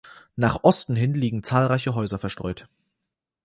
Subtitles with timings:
[0.35, 2.67] Nach Osten hin liegen zahlreiche Häuser verstreut.